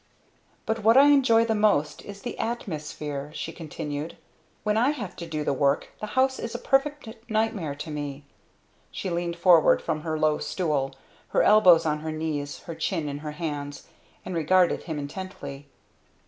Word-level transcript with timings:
"But 0.65 0.81
what 0.83 0.97
I 0.97 1.09
enjoy 1.09 1.45
the 1.45 1.53
most 1.53 2.03
is 2.05 2.23
the 2.23 2.39
atmosphere," 2.39 3.29
she 3.35 3.51
continued. 3.51 4.17
"When 4.63 4.75
I 4.75 4.89
have 4.89 5.15
to 5.17 5.27
do 5.27 5.43
the 5.43 5.53
work, 5.53 5.89
the 5.99 6.07
house 6.17 6.39
is 6.39 6.55
a 6.55 6.57
perfect 6.57 7.07
nightmare 7.29 7.75
to 7.75 7.91
me!" 7.91 8.25
She 8.89 9.11
leaned 9.11 9.35
forward 9.35 9.79
from 9.79 10.01
her 10.01 10.17
low 10.17 10.39
stool, 10.39 10.95
her 11.27 11.43
elbows 11.43 11.85
on 11.85 11.99
her 11.99 12.11
knees, 12.11 12.61
her 12.61 12.73
chin 12.73 13.07
in 13.07 13.19
her 13.19 13.33
hands, 13.33 13.85
and 14.25 14.33
regarded 14.33 14.85
him 14.85 14.97
intently. 14.97 15.67